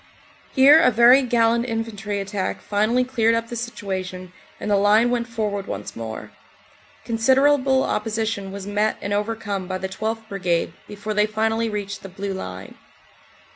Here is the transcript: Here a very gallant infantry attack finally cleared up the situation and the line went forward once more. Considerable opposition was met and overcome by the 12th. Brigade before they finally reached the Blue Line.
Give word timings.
Here 0.55 0.79
a 0.79 0.89
very 0.89 1.21
gallant 1.21 1.65
infantry 1.67 2.19
attack 2.19 2.59
finally 2.63 3.03
cleared 3.03 3.35
up 3.35 3.49
the 3.49 3.55
situation 3.55 4.33
and 4.59 4.71
the 4.71 4.75
line 4.75 5.11
went 5.11 5.27
forward 5.27 5.67
once 5.67 5.95
more. 5.95 6.31
Considerable 7.05 7.83
opposition 7.83 8.51
was 8.51 8.65
met 8.65 8.97
and 8.99 9.13
overcome 9.13 9.67
by 9.67 9.77
the 9.77 9.87
12th. 9.87 10.27
Brigade 10.27 10.73
before 10.87 11.13
they 11.13 11.27
finally 11.27 11.69
reached 11.69 12.01
the 12.01 12.09
Blue 12.09 12.33
Line. 12.33 12.73